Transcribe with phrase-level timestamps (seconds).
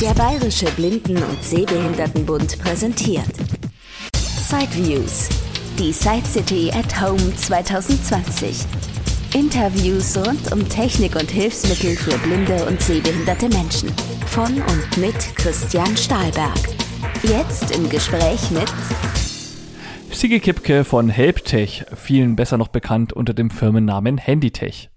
[0.00, 3.32] Der Bayerische Blinden- und Sehbehindertenbund präsentiert
[4.12, 5.30] Sideviews,
[5.78, 8.58] die Side City at Home 2020.
[9.32, 13.90] Interviews rund um Technik und Hilfsmittel für blinde und sehbehinderte Menschen.
[14.26, 16.58] Von und mit Christian Stahlberg.
[17.22, 18.70] Jetzt im Gespräch mit
[20.10, 24.90] Sigi Kipke von Helptech, vielen besser noch bekannt unter dem Firmennamen Handytech.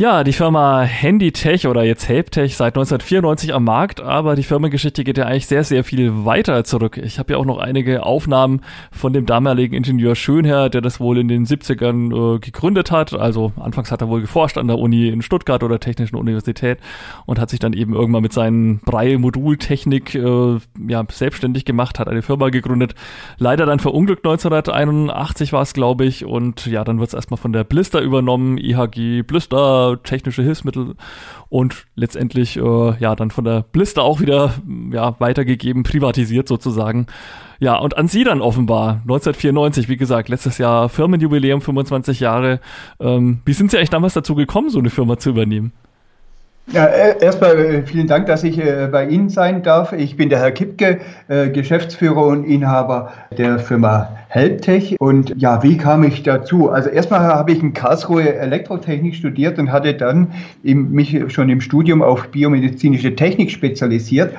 [0.00, 5.18] Ja, die Firma Handytech oder jetzt Helptech seit 1994 am Markt, aber die Firmengeschichte geht
[5.18, 6.96] ja eigentlich sehr, sehr viel weiter zurück.
[6.96, 11.18] Ich habe ja auch noch einige Aufnahmen von dem damaligen Ingenieur Schönherr, der das wohl
[11.18, 13.12] in den 70ern äh, gegründet hat.
[13.12, 16.78] Also anfangs hat er wohl geforscht an der Uni in Stuttgart oder Technischen Universität
[17.26, 22.22] und hat sich dann eben irgendwann mit seinen Brei-Modultechnik äh, ja, selbstständig gemacht, hat eine
[22.22, 22.94] Firma gegründet.
[23.36, 27.52] Leider dann verunglückt 1981 war es, glaube ich, und ja, dann wird es erstmal von
[27.52, 30.94] der Blister übernommen, IHG Blister technische Hilfsmittel
[31.48, 34.54] und letztendlich äh, ja dann von der Blister auch wieder
[34.92, 37.06] ja weitergegeben, privatisiert sozusagen.
[37.58, 42.60] Ja, und an Sie dann offenbar, 1994, wie gesagt, letztes Jahr Firmenjubiläum, 25 Jahre.
[42.98, 45.72] Ähm, wie sind Sie eigentlich damals dazu gekommen, so eine Firma zu übernehmen?
[46.72, 49.92] Ja, äh, erstmal äh, vielen Dank, dass ich äh, bei Ihnen sein darf.
[49.92, 51.00] Ich bin der Herr Kipke,
[51.52, 54.96] Geschäftsführer und Inhaber der Firma Helptech.
[55.00, 56.70] Und ja, wie kam ich dazu?
[56.70, 60.32] Also erstmal habe ich in Karlsruhe Elektrotechnik studiert und hatte dann
[60.62, 64.32] mich schon im Studium auf biomedizinische Technik spezialisiert.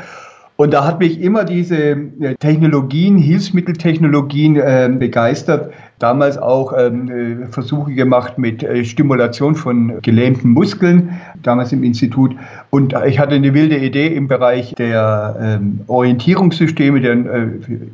[0.62, 1.98] Und da hat mich immer diese
[2.40, 10.52] Technologien, Hilfsmitteltechnologien äh, begeistert, damals auch ähm, äh, Versuche gemacht mit äh, Stimulation von gelähmten
[10.52, 12.36] Muskeln, damals im Institut.
[12.70, 17.48] Und ich hatte eine wilde Idee im Bereich der ähm, Orientierungssysteme, der äh,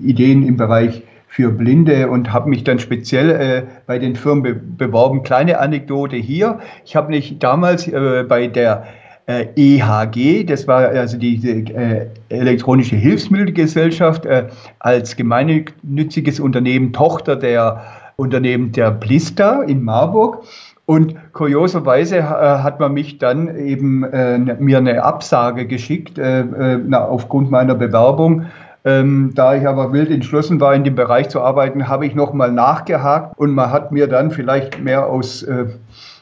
[0.04, 4.56] Ideen im Bereich für Blinde und habe mich dann speziell äh, bei den Firmen be
[4.56, 5.24] beworben.
[5.24, 6.60] Kleine Anekdote hier.
[6.84, 8.88] Ich habe mich damals äh, bei der
[9.28, 14.48] äh, EHG, das war also die äh, elektronische Hilfsmittelgesellschaft, äh,
[14.80, 17.84] als gemeinnütziges Unternehmen, Tochter der
[18.16, 20.44] Unternehmen der Blister in Marburg.
[20.86, 26.46] Und kurioserweise äh, hat man mich dann eben äh, mir eine Absage geschickt äh,
[26.88, 28.46] na, aufgrund meiner Bewerbung.
[28.86, 32.54] Ähm, da ich aber wild entschlossen war, in dem Bereich zu arbeiten, habe ich nochmal
[32.54, 35.46] nachgehakt und man hat mir dann vielleicht mehr aus,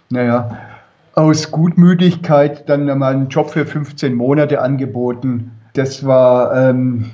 [0.10, 0.58] naja,
[1.16, 5.52] aus Gutmütigkeit dann mal einen Job für 15 Monate angeboten.
[5.74, 7.06] Das war ähm,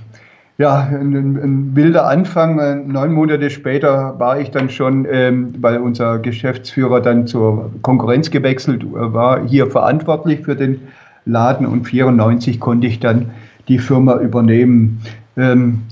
[0.58, 2.88] ja, ein, ein, wilder Anfang.
[2.88, 8.84] Neun Monate später war ich dann schon, ähm, weil unser Geschäftsführer dann zur Konkurrenz gewechselt
[8.92, 10.82] war, hier verantwortlich für den
[11.26, 13.32] Laden und 94 konnte ich dann
[13.68, 15.02] die Firma übernehmen.
[15.38, 15.84] Ähm,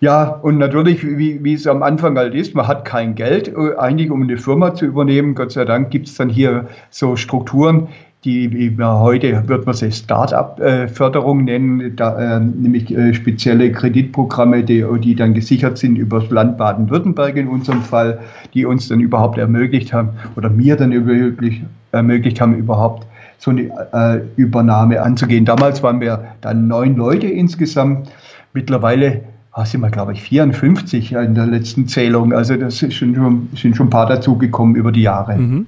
[0.00, 3.76] ja, und natürlich, wie, wie es am Anfang halt ist, man hat kein Geld, äh,
[3.78, 5.34] eigentlich um eine Firma zu übernehmen.
[5.34, 7.88] Gott sei Dank gibt es dann hier so Strukturen,
[8.24, 14.64] die wie man heute wird man sie Start-up-Förderung nennen, da, äh, nämlich äh, spezielle Kreditprogramme,
[14.64, 18.18] die, die dann gesichert sind über das Land Baden-Württemberg in unserem Fall,
[18.52, 23.06] die uns dann überhaupt ermöglicht haben oder mir dann ermöglicht, ermöglicht haben, überhaupt
[23.38, 25.44] so eine äh, Übernahme anzugehen.
[25.44, 28.10] Damals waren wir dann neun Leute insgesamt.
[28.52, 29.22] Mittlerweile
[29.64, 32.32] sind wir, glaube ich, 54 in der letzten Zählung.
[32.32, 35.36] Also das sind schon, sind schon ein paar dazugekommen über die Jahre.
[35.36, 35.66] Mhm.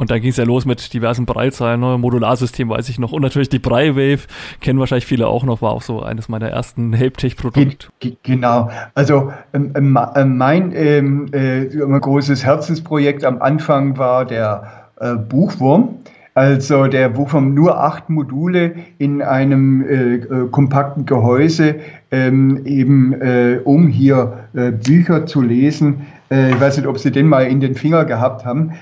[0.00, 1.98] Und da ging es ja los mit diversen Breilzahlen, ne?
[1.98, 3.12] Modularsystem weiß ich noch.
[3.12, 4.20] Und natürlich die Breiwave,
[4.60, 7.88] kennen wahrscheinlich viele auch noch, war auch so eines meiner ersten Helptech-Produkte.
[8.22, 8.70] Genau.
[8.94, 15.96] Also ähm, ähm, äh, mein ähm, äh, großes Herzensprojekt am Anfang war der äh, Buchwurm.
[16.34, 21.76] Also der Buchwurm nur acht Module in einem äh, äh kompakten Gehäuse,
[22.10, 26.06] ähm, eben äh, um hier Bücher zu lesen.
[26.28, 28.72] ich weiß nicht, ob Sie den mal in den Finger gehabt haben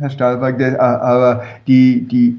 [0.00, 2.36] Herr Stahlberg, äh, aber die, die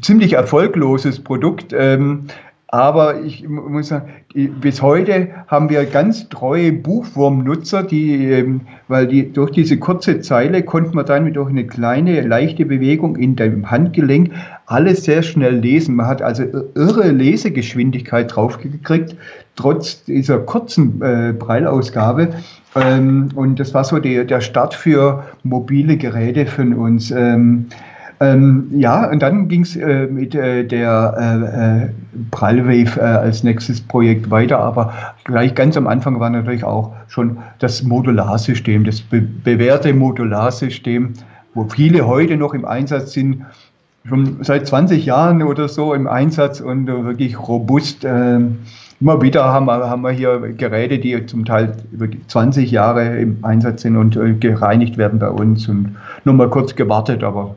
[0.00, 1.74] ziemlich erfolgloses Produkt.
[1.76, 2.26] Ähm,
[2.72, 9.32] aber ich muss sagen, bis heute haben wir ganz treue Buchwurmnutzer, die, ähm, weil die
[9.32, 14.30] durch diese kurze Zeile konnte man dann durch eine kleine, leichte Bewegung in dem Handgelenk
[14.66, 15.96] alles sehr schnell lesen.
[15.96, 16.44] Man hat also
[16.76, 19.16] irre Lesegeschwindigkeit draufgekriegt,
[19.56, 22.28] trotz dieser kurzen äh, Breilausgabe.
[22.76, 27.10] Ähm, und das war so die, der Start für mobile Geräte von uns.
[27.10, 27.66] Ähm,
[28.22, 31.88] ähm, ja, und dann ging es äh, mit äh, der äh, äh
[32.30, 34.92] Prallwave äh, als nächstes Projekt weiter, aber
[35.24, 41.14] gleich ganz am Anfang war natürlich auch schon das Modularsystem, das be bewährte Modularsystem,
[41.54, 43.46] wo viele heute noch im Einsatz sind,
[44.06, 48.04] schon seit 20 Jahren oder so im Einsatz und wirklich robust.
[48.04, 48.58] Ähm,
[49.00, 53.38] immer wieder haben wir, haben wir hier Geräte, die zum Teil über 20 Jahre im
[53.42, 57.56] Einsatz sind und äh, gereinigt werden bei uns und nur mal kurz gewartet, aber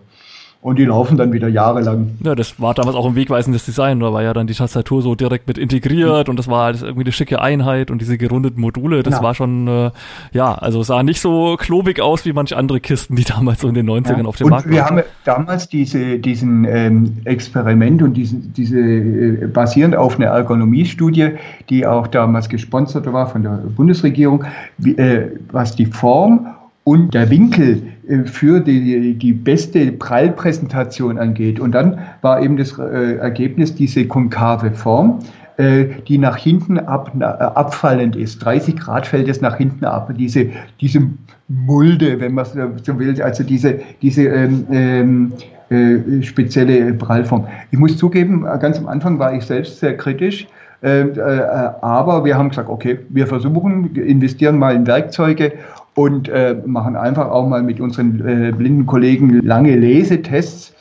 [0.63, 2.11] und die laufen dann wieder jahrelang.
[2.23, 3.99] Ja, das war damals auch ein wegweisendes Design.
[3.99, 7.03] Da war ja dann die Tastatur so direkt mit integriert und das war alles irgendwie
[7.03, 9.21] eine schicke Einheit und diese gerundeten Module, das ja.
[9.21, 9.91] war schon, äh,
[10.31, 13.73] ja, also sah nicht so klobig aus wie manche andere Kisten, die damals so in
[13.73, 14.25] den 90ern ja.
[14.25, 14.73] auf dem und Markt waren.
[14.73, 21.31] Wir haben damals diese, diesen ähm, Experiment und diesen, diese äh, basierend auf einer Ergonomiestudie,
[21.69, 24.45] die auch damals gesponsert war von der Bundesregierung,
[24.77, 26.47] wie, äh, was die Form
[26.85, 27.92] und der Winkel
[28.25, 31.59] für die, die beste Prallpräsentation angeht.
[31.59, 35.19] Und dann war eben das äh, Ergebnis diese konkave Form,
[35.57, 38.39] äh, die nach hinten ab, abfallend ist.
[38.39, 40.11] 30 Grad fällt es nach hinten ab.
[40.17, 40.47] Diese,
[40.81, 41.01] diese
[41.47, 45.33] Mulde, wenn man so will, also diese, diese ähm, ähm,
[45.69, 47.47] äh, spezielle Prallform.
[47.71, 50.47] Ich muss zugeben, ganz am Anfang war ich selbst sehr kritisch.
[50.83, 51.41] Äh, äh,
[51.81, 55.53] aber wir haben gesagt, okay, wir versuchen, investieren mal in Werkzeuge
[55.95, 60.73] und äh, machen einfach auch mal mit unseren äh, blinden Kollegen lange Lesetests.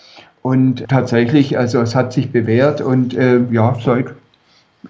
[0.43, 4.07] Und tatsächlich, also es hat sich bewährt und äh, ja, seit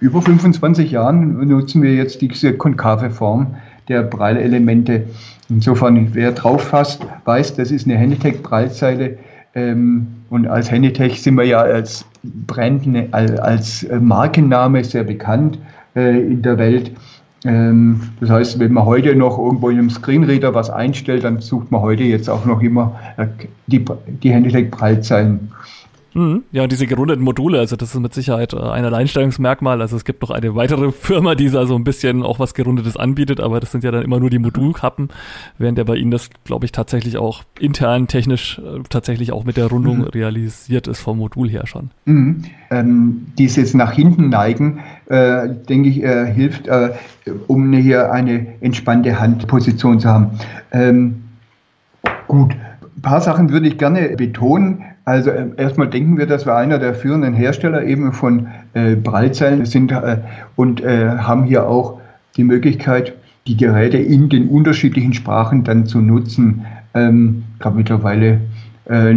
[0.01, 3.55] über 25 Jahren nutzen wir jetzt diese konkave Form
[3.89, 5.05] der Prallelemente.
[5.51, 9.19] Insofern, wer drauf fasst, weiß, das ist eine Handitech-Prallzeile.
[9.55, 15.59] Ähm, und als Handitech sind wir ja als Brand, als Markenname sehr bekannt
[15.95, 16.93] äh, in der Welt.
[17.45, 21.71] Ähm, das heißt, wenn man heute noch irgendwo in einem Screenreader was einstellt, dann sucht
[21.71, 23.27] man heute jetzt auch noch immer äh,
[23.67, 23.85] die,
[24.23, 25.51] die Handytech-Prallzeilen.
[26.15, 26.43] Mhm.
[26.53, 29.81] Ja, und diese gerundeten Module, also das ist mit Sicherheit äh, ein Alleinstellungsmerkmal.
[29.81, 32.97] Also es gibt noch eine weitere Firma, die da so ein bisschen auch was Gerundetes
[32.97, 35.09] anbietet, aber das sind ja dann immer nur die Modulkappen,
[35.59, 39.57] während ja bei Ihnen das, glaube ich, tatsächlich auch intern technisch äh, tatsächlich auch mit
[39.57, 40.05] der Rundung mhm.
[40.05, 41.91] realisiert ist vom Modul her schon.
[42.05, 42.45] Mhm.
[42.71, 46.91] Ähm, dieses nach hinten neigen, äh, denke ich, äh, hilft, äh,
[47.47, 50.39] um hier eine entspannte Handposition zu haben.
[50.73, 51.23] Ähm,
[52.29, 54.85] gut, ein paar Sachen würde ich gerne betonen.
[55.05, 59.67] Also äh, erstmal denken wir, dass wir einer der führenden Hersteller eben von äh, Prallzellen
[59.67, 60.19] sind äh,
[60.57, 62.01] und äh, haben hier auch
[62.37, 63.15] die Möglichkeit,
[63.47, 66.65] die Geräte in den unterschiedlichen Sprachen dann zu nutzen.
[66.95, 68.41] Ähm, ich glaube mittlerweile
[68.85, 69.15] äh,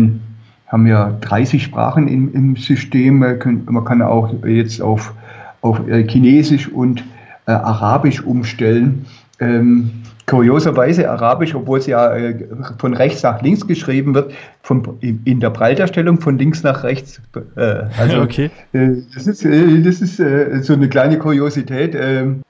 [0.67, 3.19] haben wir 30 Sprachen im, im System.
[3.19, 5.13] Man kann auch jetzt auf,
[5.61, 7.03] auf äh, Chinesisch und
[7.47, 9.05] Arabisch umstellen.
[9.39, 9.89] Ähm,
[10.27, 12.47] kurioserweise Arabisch, obwohl es ja äh,
[12.79, 14.33] von rechts nach links geschrieben wird,
[14.63, 17.21] von, in der Breiterstellung von links nach rechts.
[17.55, 18.49] Äh, also okay.
[18.73, 21.95] Äh, das ist, äh, das ist äh, so eine kleine Kuriosität.
[21.99, 22.41] Ähm,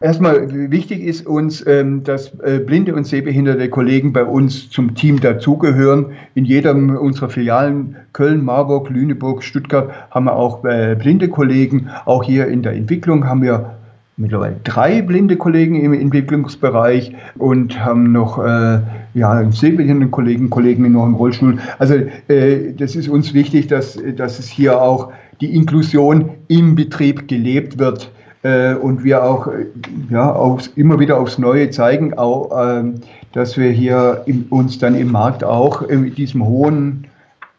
[0.00, 5.18] erstmal wichtig ist uns, ähm, dass äh, blinde und sehbehinderte Kollegen bei uns zum Team
[5.18, 6.12] dazugehören.
[6.34, 11.88] In jedem unserer Filialen Köln, Marburg, Lüneburg, Stuttgart haben wir auch blinde Kollegen.
[12.04, 13.77] Auch hier in der Entwicklung haben wir
[14.18, 18.80] mittlerweile drei blinde Kollegen im Entwicklungsbereich und haben noch äh,
[19.14, 21.58] ja, einen sehbehinderten Kollegen, Kollegen noch im Rollstuhl.
[21.78, 21.94] Also
[22.28, 27.78] äh, das ist uns wichtig, dass, dass es hier auch die Inklusion im Betrieb gelebt
[27.78, 28.10] wird
[28.42, 29.66] äh, und wir auch äh,
[30.10, 32.50] ja, aufs, immer wieder aufs Neue zeigen, auch,
[32.80, 32.84] äh,
[33.32, 37.06] dass wir hier im, uns dann im Markt auch äh, mit diesem hohen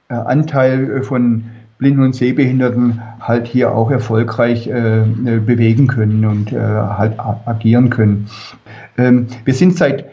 [0.09, 1.45] äh, Anteil von
[1.79, 7.89] Blinden und Sehbehinderten halt hier auch erfolgreich äh, äh bewegen können und äh, halt agieren
[7.89, 8.29] können.
[8.97, 10.05] Ähm, wir sind seit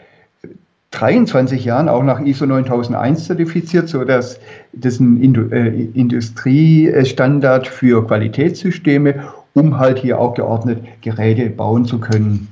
[0.91, 4.39] 23 Jahren auch nach ISO 9001 zertifiziert, so dass
[4.71, 11.99] das ein Indu äh, Industriestandard für Qualitätssysteme, um halt hier auch geordnet Geräte bauen zu
[11.99, 12.47] können.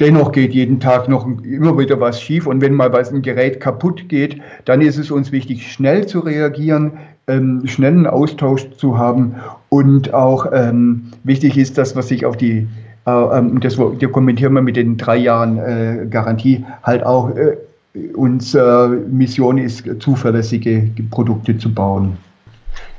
[0.00, 3.60] Dennoch geht jeden Tag noch immer wieder was schief und wenn mal was ein Gerät
[3.60, 6.92] kaputt geht, dann ist es uns wichtig, schnell zu reagieren,
[7.30, 9.36] ähm, schnellen Austausch zu haben
[9.68, 12.66] und auch ähm, wichtig ist, dass man sich auf die,
[13.06, 17.56] äh, ähm, das wir kommentieren wir mit den drei Jahren äh, Garantie, halt auch äh,
[18.14, 22.16] unsere Mission ist, zuverlässige Produkte zu bauen.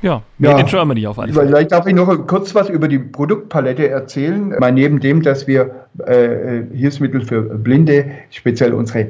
[0.02, 1.46] Ja, Made ja, in Germany auf alle Fälle.
[1.46, 4.54] Vielleicht darf ich noch kurz was über die Produktpalette erzählen.
[4.58, 9.06] Mal neben dem, dass wir äh, Hilfsmittel für Blinde, speziell unsere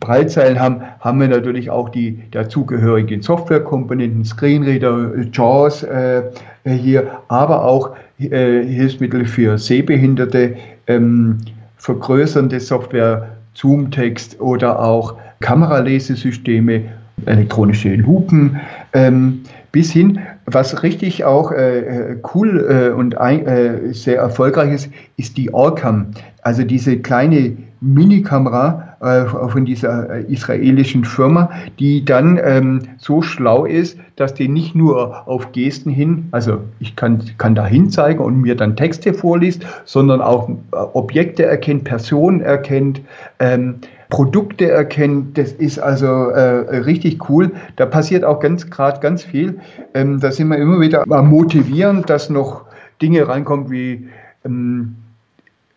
[0.00, 6.22] Prallzeilen haben, haben wir natürlich auch die dazugehörigen Softwarekomponenten, Screenreader, JAWS äh,
[6.64, 11.38] hier, aber auch äh, Hilfsmittel für Sehbehinderte, ähm,
[11.76, 16.82] vergrößernde Software, Zoom-Text oder auch Kameralesesysteme,
[17.24, 18.60] elektronische Lupen,
[18.92, 24.90] ähm, bis hin, was richtig auch äh, cool äh, und ein, äh, sehr erfolgreich ist,
[25.16, 26.08] ist die Orcam,
[26.42, 33.98] also diese kleine Minikamera, von dieser äh, israelischen Firma, die dann ähm, so schlau ist,
[34.16, 38.40] dass die nicht nur auf Gesten hin, also ich kann, kann da hin zeigen und
[38.40, 40.54] mir dann Texte vorliest, sondern auch äh,
[40.94, 43.02] Objekte erkennt, Personen erkennt,
[43.38, 43.76] ähm,
[44.08, 45.36] Produkte erkennt.
[45.36, 47.50] Das ist also äh, richtig cool.
[47.76, 49.58] Da passiert auch ganz gerade ganz viel.
[49.94, 52.64] Ähm, da sind wir immer wieder motivieren, dass noch
[53.02, 54.08] Dinge reinkommen wie
[54.44, 54.96] ähm,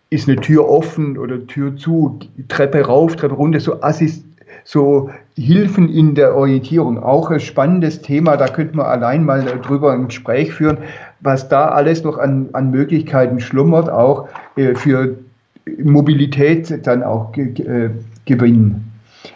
[0.09, 4.25] ist eine Tür offen oder Tür zu, Treppe rauf, Treppe runter, so Assist,
[4.63, 7.01] so Hilfen in der Orientierung.
[7.01, 10.79] Auch ein spannendes Thema, da könnte man allein mal drüber ein Gespräch führen,
[11.21, 15.15] was da alles noch an, an Möglichkeiten schlummert, auch äh, für
[15.83, 17.89] Mobilität dann auch äh,
[18.25, 18.91] gewinnen.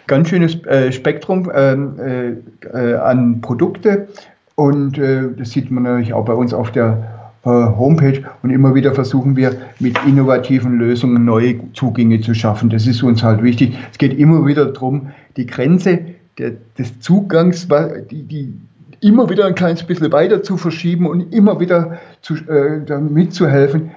[0.06, 4.08] Ganz schönes äh, Spektrum ähm, äh, äh, an Produkte
[4.54, 7.13] und äh, das sieht man natürlich auch bei uns auf der
[7.50, 12.70] Homepage und immer wieder versuchen wir mit innovativen Lösungen neue Zugänge zu schaffen.
[12.70, 13.76] Das ist uns halt wichtig.
[13.92, 16.00] Es geht immer wieder darum, die Grenze
[16.38, 17.68] der, des Zugangs,
[18.10, 18.54] die, die
[19.00, 23.90] immer wieder ein kleines bisschen weiter zu verschieben und immer wieder zu, äh, mitzuhelfen,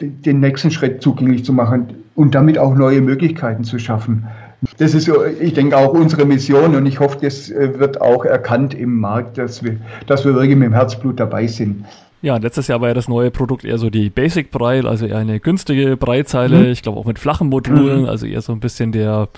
[0.00, 4.26] den nächsten Schritt zugänglich zu machen und damit auch neue Möglichkeiten zu schaffen.
[4.78, 8.74] Das ist, ich denke, auch unsere Mission und ich hoffe, das äh, wird auch erkannt
[8.74, 9.76] im Markt, dass wir,
[10.06, 11.84] dass wir wirklich mit dem Herzblut dabei sind.
[12.20, 15.18] Ja, letztes Jahr war ja das neue Produkt eher so die Basic Braille, also eher
[15.18, 16.66] eine günstige Breitzeile, mhm.
[16.66, 18.08] ich glaube auch mit flachen Modulen, mhm.
[18.08, 19.28] also eher so ein bisschen der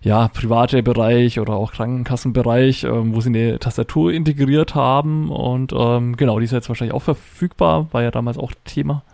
[0.00, 6.16] ja, private Bereich oder auch Krankenkassenbereich, ähm, wo sie eine Tastatur integriert haben und ähm,
[6.16, 9.04] genau, die ist jetzt wahrscheinlich auch verfügbar, war ja damals auch Thema.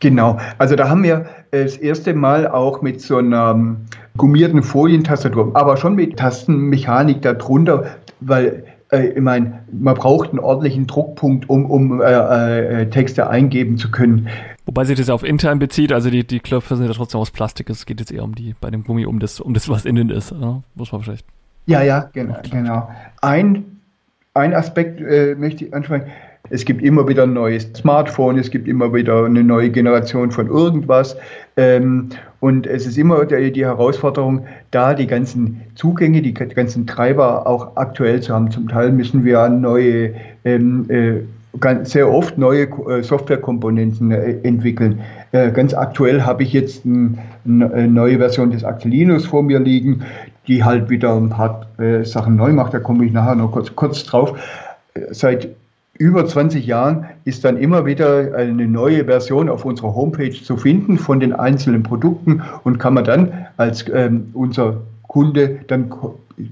[0.00, 3.86] Genau, also da haben wir das erste Mal auch mit so einer ähm,
[4.18, 10.86] gummierten Folientastatur, aber schon mit Tastenmechanik darunter, weil äh, ich meine, man braucht einen ordentlichen
[10.86, 14.28] Druckpunkt, um, um äh, äh, Texte eingeben zu können.
[14.66, 17.30] Wobei sich das ja auf intern bezieht, also die, die Knöpfe sind ja trotzdem aus
[17.30, 17.70] Plastik.
[17.70, 20.10] Es geht jetzt eher um die, bei dem Gummi um das, um das was innen
[20.10, 20.32] ist.
[20.32, 20.62] Ja?
[20.74, 21.26] Muss man vielleicht.
[21.66, 22.36] Ja, ja, genau.
[22.50, 22.88] genau.
[23.20, 23.78] Ein,
[24.34, 26.06] ein Aspekt äh, möchte ich ansprechen.
[26.50, 30.46] Es gibt immer wieder ein neues Smartphone, es gibt immer wieder eine neue Generation von
[30.46, 31.16] irgendwas.
[31.58, 32.08] Ähm,
[32.40, 38.20] und es ist immer die, Herausforderung, da die ganzen Zugänge, die ganzen Treiber auch aktuell
[38.20, 38.50] zu haben.
[38.50, 40.14] Zum Teil müssen wir neue,
[40.44, 45.00] ähm, äh, sehr oft neue äh, Softwarekomponenten äh, entwickeln.
[45.30, 50.00] Ganz aktuell habe ich jetzt ein, eine neue Version des Actilinus vor mir liegen,
[50.46, 51.66] die halt wieder ein paar
[52.04, 52.72] Sachen neu macht.
[52.72, 54.38] Da komme ich nachher noch kurz, kurz drauf.
[55.10, 55.50] Seit
[55.98, 60.96] über 20 Jahren ist dann immer wieder eine neue Version auf unserer Homepage zu finden
[60.96, 65.90] von den einzelnen Produkten und kann man dann als ähm, unser Kunde dann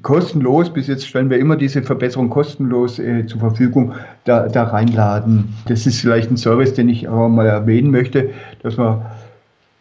[0.03, 3.93] kostenlos, bis jetzt stellen wir immer diese Verbesserung kostenlos äh, zur Verfügung,
[4.25, 5.55] da, da reinladen.
[5.67, 8.31] Das ist vielleicht ein Service, den ich auch mal erwähnen möchte,
[8.63, 9.03] dass man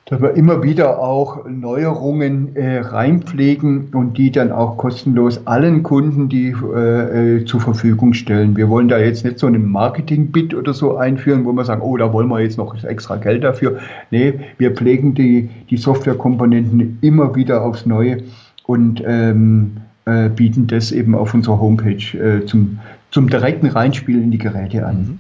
[0.08, 6.30] dass wir immer wieder auch Neuerungen äh, reinpflegen und die dann auch kostenlos allen Kunden
[6.30, 8.56] die äh, äh, zur Verfügung stellen.
[8.56, 11.98] Wir wollen da jetzt nicht so einen Marketing-Bit oder so einführen, wo wir sagen, oh,
[11.98, 13.80] da wollen wir jetzt noch extra Geld dafür.
[14.12, 18.20] Nee, wir pflegen die, die Softwarekomponenten immer wieder aufs Neue
[18.68, 22.78] und ähm, äh, bieten das eben auf unserer Homepage äh, zum,
[23.10, 24.98] zum direkten Reinspielen in die Geräte an.
[24.98, 25.20] Mhm.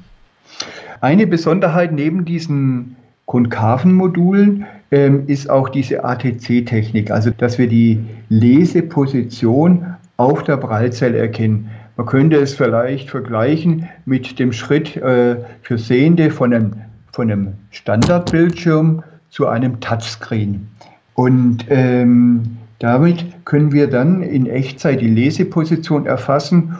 [1.01, 9.95] Eine Besonderheit neben diesen konkaven Modulen ist auch diese ATC-Technik, also dass wir die Leseposition
[10.17, 11.69] auf der Prallzelle erkennen.
[11.97, 16.73] Man könnte es vielleicht vergleichen mit dem Schritt äh, für Sehende von einem,
[17.11, 20.67] von einem Standardbildschirm zu einem Touchscreen.
[21.13, 26.75] Und ähm, damit können wir dann in Echtzeit die Leseposition erfassen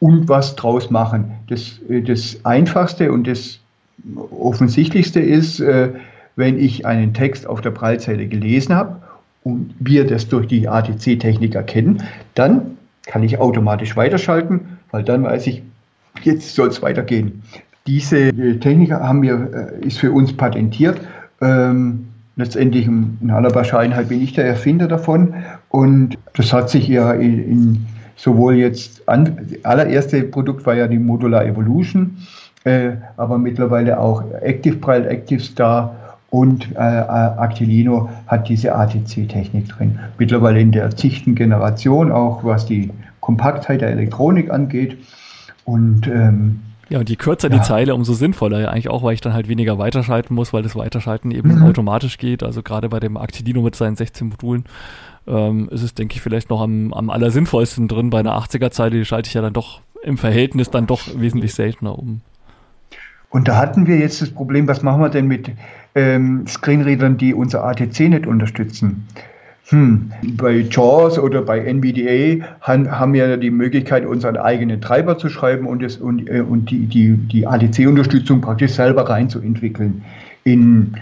[0.00, 1.32] und was draus machen.
[1.48, 3.60] Das, äh, das Einfachste und das
[4.40, 5.90] Offensichtlichste ist, äh,
[6.36, 8.96] wenn ich einen Text auf der Prallzeile gelesen habe
[9.42, 12.02] und wir das durch die ATC-Technik erkennen,
[12.34, 12.76] dann
[13.06, 15.62] kann ich automatisch weiterschalten, weil dann weiß ich,
[16.22, 17.42] jetzt soll es weitergehen.
[17.86, 21.00] Diese äh, Technik haben wir, äh, ist für uns patentiert.
[21.40, 25.34] Ähm, letztendlich in aller Wahrscheinlichkeit bin ich der Erfinder davon
[25.68, 27.86] und das hat sich ja in, in
[28.16, 32.16] sowohl jetzt an, das allererste Produkt war ja die Modular Evolution,
[32.64, 35.94] äh, aber mittlerweile auch Active Braille, Active Star
[36.34, 40.00] und äh, Actilino hat diese ATC-Technik drin.
[40.18, 44.98] Mittlerweile in der zigten Generation, auch was die Kompaktheit der Elektronik angeht.
[45.64, 47.58] Und ähm, ja, und je kürzer ja.
[47.58, 50.64] die Zeile, umso sinnvoller ja eigentlich auch, weil ich dann halt weniger weiterschalten muss, weil
[50.64, 51.62] das Weiterschalten eben mhm.
[51.62, 52.42] automatisch geht.
[52.42, 54.64] Also gerade bei dem Actilino mit seinen 16 Modulen
[55.28, 58.10] ähm, ist es, denke ich, vielleicht noch am, am allersinnvollsten drin.
[58.10, 61.96] Bei einer 80er-Zeile, die schalte ich ja dann doch im Verhältnis dann doch wesentlich seltener
[61.96, 62.22] um.
[63.30, 65.50] Und da hatten wir jetzt das Problem, was machen wir denn mit
[65.94, 69.06] ähm, Screenreadern, die unser ATC nicht unterstützen?
[69.68, 75.66] Hm, bei JAWS oder bei NVDA haben wir die Möglichkeit, unseren eigenen Treiber zu schreiben
[75.66, 80.04] und, das, und, äh, und die, die, die ADC-Unterstützung praktisch selber reinzuentwickeln.
[80.44, 80.94] In,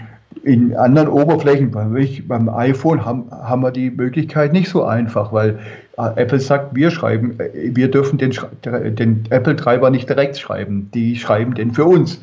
[0.43, 5.59] in anderen Oberflächen, beim iPhone, haben, haben wir die Möglichkeit nicht so einfach, weil
[5.97, 8.31] äh, Apple sagt, wir schreiben, äh, wir dürfen den,
[8.63, 12.21] den Apple-Treiber nicht direkt schreiben, die schreiben den für uns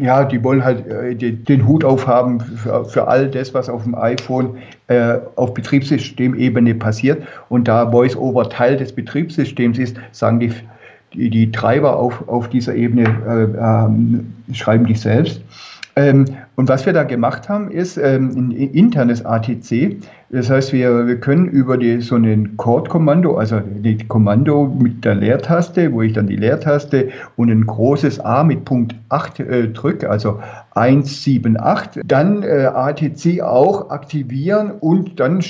[0.00, 3.84] ja, die wollen halt äh, den, den, Hut aufhaben für, für, all das, was auf
[3.84, 7.22] dem iPhone äh, auf Betriebssystemebene passiert.
[7.48, 10.52] Und da VoiceOver Teil des Betriebssystems ist, sagen die,
[11.14, 15.40] die, die Treiber auf, auf dieser Ebene, äh, ähm, schreiben die selbst.
[15.98, 16.26] Ähm,
[16.56, 19.96] und was wir da gemacht haben, ist ähm, ein internes ATC.
[20.28, 25.14] Das heißt, wir, wir können über die, so ein Chord-Kommando, also ein Kommando mit der
[25.14, 30.10] Leertaste, wo ich dann die Leertaste und ein großes A mit Punkt 8 äh, drücke,
[30.10, 30.38] also
[30.74, 35.40] 178, dann äh, ATC auch aktivieren und dann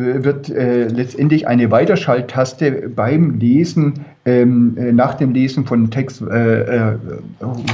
[0.00, 6.60] wird äh, letztendlich eine Weiterschalttaste beim Lesen, ähm, äh, nach dem Lesen von Text äh,
[6.62, 6.96] äh,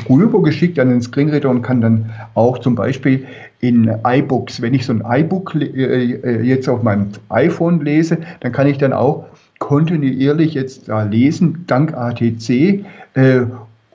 [0.08, 3.26] rübergeschickt an den Screenreader und kann dann auch zum Beispiel
[3.60, 8.66] in iBooks, wenn ich so ein iBook äh, jetzt auf meinem iPhone lese, dann kann
[8.66, 9.26] ich dann auch
[9.58, 12.84] kontinuierlich jetzt da lesen, dank ATC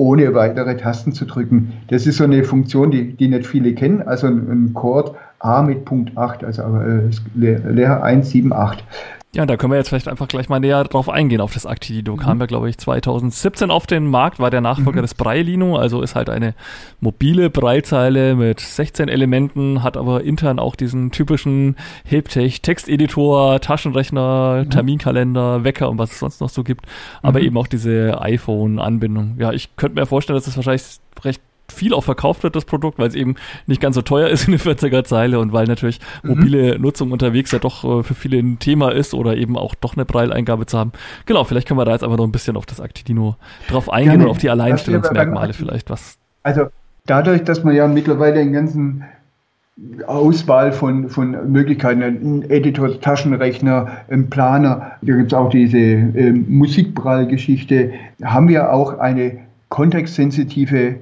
[0.01, 1.73] ohne weitere Tasten zu drücken.
[1.89, 4.01] Das ist so eine Funktion, die, die nicht viele kennen.
[4.01, 8.83] Also ein, ein Chord A mit Punkt 8, also äh, Lehrer 178.
[9.33, 12.15] Ja, da können wir jetzt vielleicht einfach gleich mal näher drauf eingehen, auf das Actilido.
[12.15, 12.19] Mhm.
[12.19, 15.03] Kam ja, glaube ich, 2017 auf den Markt, war der Nachfolger mhm.
[15.03, 16.53] des Braillino, also ist halt eine
[16.99, 24.69] mobile Breilzeile mit 16 Elementen, hat aber intern auch diesen typischen Helptech, Texteditor, Taschenrechner, mhm.
[24.69, 26.85] Terminkalender, Wecker und was es sonst noch so gibt,
[27.21, 27.45] aber mhm.
[27.45, 29.35] eben auch diese iPhone-Anbindung.
[29.37, 31.41] Ja, ich könnte mir vorstellen, dass das wahrscheinlich recht
[31.71, 33.35] viel auch verkauft wird, das Produkt, weil es eben
[33.67, 36.31] nicht ganz so teuer ist in der 40er Zeile und weil natürlich mhm.
[36.31, 39.95] mobile Nutzung unterwegs ja doch äh, für viele ein Thema ist oder eben auch doch
[39.95, 40.91] eine Breileingabe zu haben.
[41.25, 43.35] Genau, vielleicht können wir da jetzt einfach noch ein bisschen auf das Actidino
[43.67, 44.25] drauf eingehen Gerne.
[44.25, 46.17] und auf die Alleinstellungsmerkmale vielleicht was.
[46.43, 46.67] Also
[47.05, 49.03] dadurch, dass man ja mittlerweile den ganzen
[50.05, 56.31] Auswahl von, von Möglichkeiten, ein Editor, Taschenrechner, ein Planer, da gibt es auch diese äh,
[56.31, 57.91] Musikprall-Geschichte,
[58.23, 60.97] haben wir auch eine kontextsensitive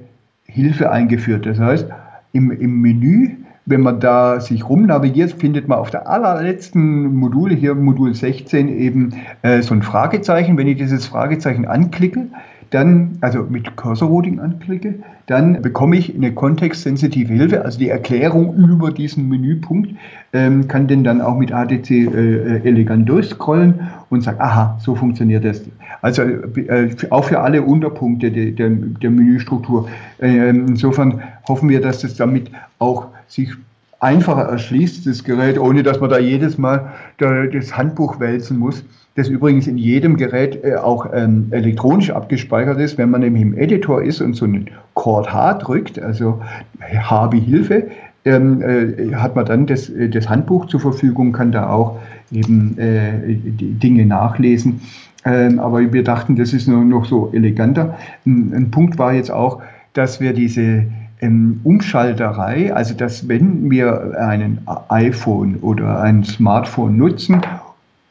[0.50, 1.46] Hilfe eingeführt.
[1.46, 1.88] Das heißt,
[2.32, 7.74] im, im Menü, wenn man da sich rumnavigiert, findet man auf der allerletzten Modul, hier
[7.74, 10.56] Modul 16, eben äh, so ein Fragezeichen.
[10.56, 12.28] Wenn ich dieses Fragezeichen anklicke,
[12.70, 14.94] dann, also mit Cursor-Routing anklicke,
[15.26, 19.90] dann bekomme ich eine kontextsensitive Hilfe, also die Erklärung über diesen Menüpunkt,
[20.32, 23.74] ähm, kann den dann auch mit ADC äh, äh, elegant durchscrollen
[24.08, 25.62] und sagt, aha, so funktioniert das.
[26.02, 29.88] Also äh, auch für alle Unterpunkte de, de, der Menüstruktur.
[30.20, 33.50] Äh, insofern hoffen wir, dass das damit auch sich
[33.98, 38.84] einfacher erschließt, das Gerät, ohne dass man da jedes Mal das Handbuch wälzen muss
[39.16, 42.98] das übrigens in jedem Gerät äh, auch ähm, elektronisch abgespeichert ist.
[42.98, 46.40] Wenn man nämlich im Editor ist und so einen Chord H drückt, also
[46.80, 47.88] H wie Hilfe,
[48.24, 51.98] ähm, äh, hat man dann das, äh, das, Handbuch zur Verfügung, kann da auch
[52.30, 54.82] eben äh, Dinge nachlesen.
[55.24, 57.96] Ähm, aber wir dachten, das ist nur noch so eleganter.
[58.26, 60.84] Ein, ein Punkt war jetzt auch, dass wir diese
[61.20, 67.40] ähm, Umschalterei, also dass wenn wir einen iPhone oder ein Smartphone nutzen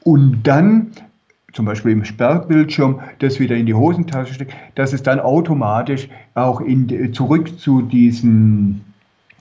[0.04, 0.92] und dann
[1.54, 6.62] zum Beispiel im Sperrbildschirm das wieder in die Hosentasche steckt, dass es dann automatisch auch
[6.62, 8.82] in, zurück zu diesen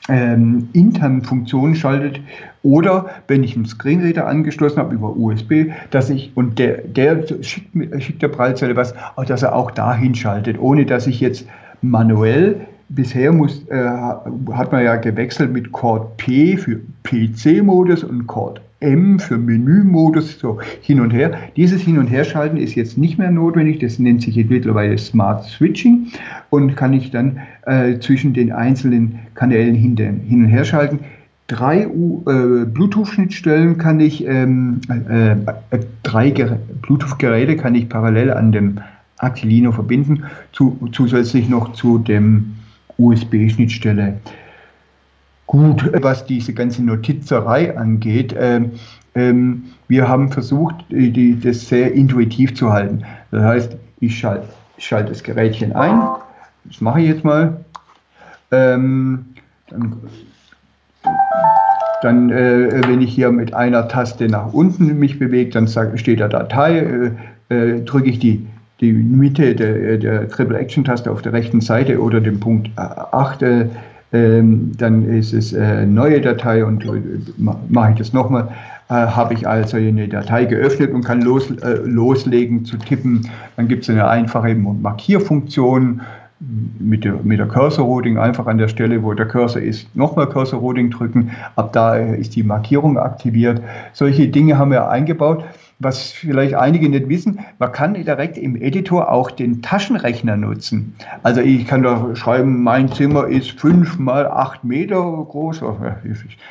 [0.09, 2.21] ähm, internen Funktionen schaltet.
[2.63, 7.69] Oder wenn ich einen Screenreader angeschlossen habe über USB, dass ich und der, der schickt,
[8.03, 8.95] schickt der Prallzelle was,
[9.27, 11.47] dass er auch dahin schaltet, ohne dass ich jetzt
[11.83, 18.63] manuell Bisher muss, äh, hat man ja gewechselt mit Chord P für PC-Modus und Chord
[18.81, 21.37] M für Menü-Modus, so hin und her.
[21.57, 25.45] Dieses Hin- und Herschalten ist jetzt nicht mehr notwendig, das nennt sich jetzt mittlerweile Smart
[25.45, 26.09] Switching
[26.51, 31.01] und kann ich dann äh, zwischen den einzelnen Kanälen hin, hin und her schalten.
[31.49, 35.37] Drei äh, Bluetooth-Schnittstellen kann ich, ähm, äh, äh
[36.03, 38.81] drei Bluetooth-Geräte kann ich parallel an dem
[39.17, 42.55] Actilino verbinden, zu, zusätzlich noch zu dem
[42.99, 44.19] USB-Schnittstelle.
[45.49, 48.73] Gut, was diese ganze Notizerei angeht, ähm,
[49.15, 53.03] ähm, wir haben versucht, die, das sehr intuitiv zu halten.
[53.31, 56.03] Das heißt, ich schalte, schalte das Gerätchen ein.
[56.65, 57.65] Das mache ich jetzt mal.
[58.51, 59.25] Ähm,
[59.71, 59.97] dann,
[62.03, 66.21] dann äh, wenn ich hier mit einer Taste nach unten mich bewege, dann sag, steht
[66.21, 67.15] da Datei,
[67.49, 68.47] äh, äh, drücke ich die
[68.81, 73.43] die Mitte der, der Triple Action Taste auf der rechten Seite oder den Punkt 8,
[74.13, 77.01] ähm, dann ist es äh, neue Datei und äh,
[77.69, 78.49] mache ich das nochmal.
[78.89, 83.29] äh, habe ich also eine Datei geöffnet und kann los, äh, loslegen zu tippen.
[83.57, 86.01] Dann gibt es eine einfache Markierfunktion
[86.41, 90.91] mit der, mit der Cursor-Routing einfach an der Stelle, wo der Cursor ist, nochmal Cursor-Routing
[90.91, 91.33] drücken.
[91.57, 93.61] Ab da ist die Markierung aktiviert.
[93.93, 95.45] Solche Dinge haben wir eingebaut.
[95.81, 100.97] Was vielleicht einige nicht wissen, man kann direkt im Editor auch den Taschenrechner nutzen.
[101.23, 105.63] Also ich kann da schreiben, mein Zimmer ist fünf mal acht Meter groß.
[105.63, 105.77] Oh,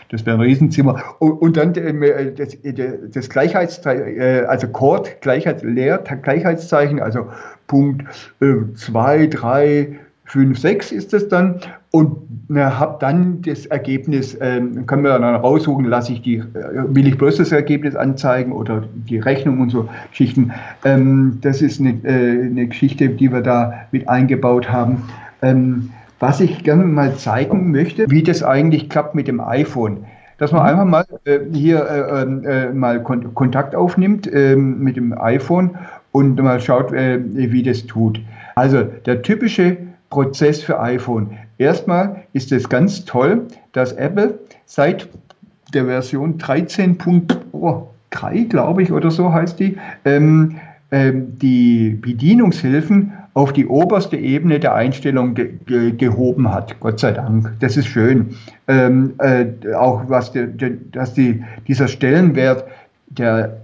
[0.10, 1.04] das wäre ein Riesenzimmer.
[1.19, 2.56] Und dann äh, das,
[3.13, 7.28] das Gleichheitszeichen, äh, also Chord, Gleichheits, Leer, Gleichheitszeichen, also
[7.67, 8.03] Punkt
[8.39, 12.17] 2, 3, 5, 6 ist es dann und
[12.53, 16.43] habe dann das Ergebnis, äh, können wir dann raussuchen, lasse ich die, äh,
[16.88, 20.51] will ich bloß das Ergebnis anzeigen oder die Rechnung und so Geschichten.
[20.84, 25.03] Ähm, das ist eine, äh, eine, Geschichte, die wir da mit eingebaut haben.
[25.41, 30.06] Ähm, was ich gerne mal zeigen möchte, wie das eigentlich klappt mit dem iPhone.
[30.38, 30.67] Dass man mhm.
[30.67, 35.71] einfach mal äh, hier äh, ähm, äh, mal Kon Kontakt aufnimmt ähm, mit dem iPhone
[36.17, 38.19] und mal schaut, wie das tut.
[38.56, 39.77] Also der typische
[40.10, 41.38] Prozess für iPhone.
[41.60, 45.08] Erstmal ist es ganz toll, dass Apple seit
[45.73, 50.56] der Version 13.3, glaube ich, oder so heißt die, ähm,
[50.91, 56.80] ähm, die Bedienungshilfen auf die oberste Ebene der Einstellung ge ge gehoben hat.
[56.80, 57.53] Gott sei Dank.
[57.60, 58.36] Das ist schön.
[58.67, 62.65] Ähm, äh, auch was de, de, dass die, dieser Stellenwert
[63.10, 63.58] der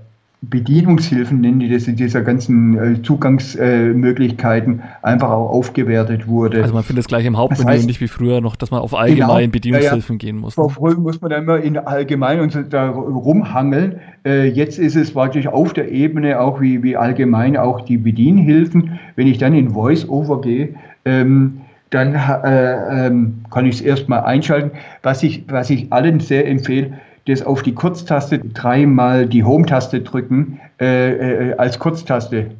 [0.50, 6.62] Bedienungshilfen, nennen die das in dieser ganzen äh, Zugangsmöglichkeiten, einfach auch aufgewertet wurde.
[6.62, 8.82] Also man findet es gleich im Hauptmenü das heißt, nicht wie früher noch, dass man
[8.82, 10.58] auf allgemein genau, Bedienungshilfen ja, gehen muss.
[10.58, 10.68] Ne?
[10.68, 14.02] Früher muss man dann immer in allgemein und so da rumhangeln.
[14.26, 19.00] Äh, jetzt ist es praktisch auf der Ebene auch wie, wie allgemein auch die Bedienhilfen.
[19.16, 20.76] Wenn ich dann in VoiceOver gehe,
[21.06, 24.72] ähm, dann äh, ähm, kann ich es erstmal einschalten.
[25.04, 26.94] Was ich, was ich allen sehr empfehle,
[27.28, 32.52] das auf die Kurztaste dreimal die Home-Taste drücken äh, äh, als Kurztaste.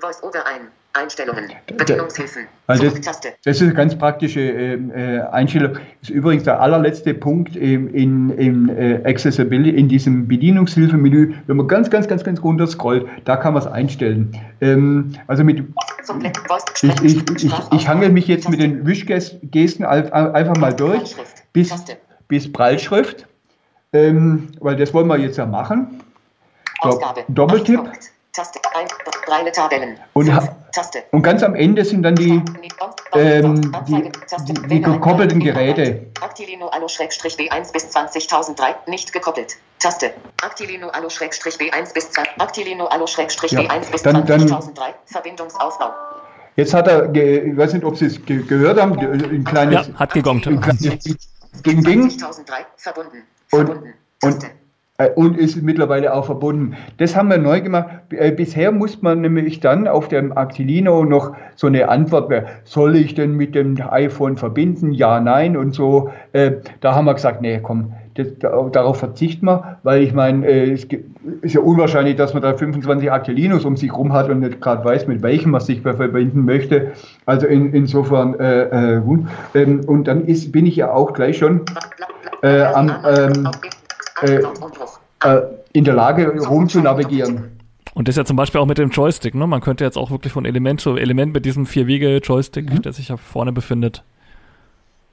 [0.00, 0.68] Voice-Over ein.
[0.94, 5.72] Einstellungen, Bedienungshilfen, also das, das, ist eine ganz praktische ähm, äh, Einstellung.
[5.72, 11.34] Das ist übrigens der allerletzte Punkt in, in, in äh, Accessibility, in diesem Bedienungshilfemenü.
[11.46, 14.38] Wenn man ganz, ganz, ganz, ganz runter scrollt, da kann man es einstellen.
[14.60, 15.60] Ähm, also mit,
[16.82, 21.16] ich, ich, ich, ich hangel mich jetzt mit den Wischgesten einfach mal durch,
[21.54, 21.70] bis,
[22.32, 23.26] bis Prallschrift,
[23.92, 26.02] ähm, weil das wollen wir jetzt ja machen.
[26.80, 27.24] Ausgabe.
[27.28, 27.80] Doppeltipp.
[28.32, 28.88] Taste, ein,
[29.28, 29.98] reine Tabellen.
[30.14, 30.32] Und,
[30.72, 31.02] Taste.
[31.10, 32.42] und ganz am Ende sind dann die,
[33.12, 34.10] ähm, die,
[34.48, 36.06] die, die gekoppelten Geräte.
[36.22, 39.56] Actilino Alu-B1 bis 20.003 nicht gekoppelt.
[39.78, 40.14] Taste.
[40.42, 44.72] Actilino Alu-B1 bis 20, Actilino Alu-B1 ja, bis 20.003
[45.04, 45.90] Verbindungsaufbau.
[46.56, 49.88] Jetzt hat er, ich weiß nicht, ob Sie es gehört haben, ein kleines.
[49.88, 50.46] Ja, hat gegongt.
[50.46, 51.04] Ein kleines,
[51.64, 52.10] Ding, Ding.
[52.76, 53.22] Verbunden.
[53.52, 53.70] Und,
[54.22, 54.44] und,
[54.98, 56.76] äh, und ist mittlerweile auch verbunden.
[56.98, 57.88] Das haben wir neu gemacht.
[58.10, 62.32] Äh, bisher muss man nämlich dann auf dem Actilino noch so eine Antwort,
[62.64, 64.92] soll ich denn mit dem iPhone verbinden?
[64.92, 66.10] Ja, nein und so.
[66.32, 70.86] Äh, da haben wir gesagt, nee, komm, das, darauf verzichten wir, weil ich meine, es
[71.42, 74.84] ist ja unwahrscheinlich, dass man da 25 Actelinos um sich rum hat und nicht gerade
[74.84, 76.92] weiß, mit welchem man sich verbinden möchte.
[77.26, 79.02] Also in, insofern äh, äh,
[79.54, 81.62] ähm, und dann ist, bin ich ja auch gleich schon
[82.42, 83.48] äh, am, ähm,
[84.22, 84.42] äh,
[85.24, 87.52] äh, in der Lage, rum zu navigieren.
[87.94, 89.46] Und das ja zum Beispiel auch mit dem Joystick, ne?
[89.46, 92.82] Man könnte jetzt auch wirklich von Element zu Element mit diesem Vier-Wege-Joystick, mhm.
[92.82, 94.02] der sich ja vorne befindet,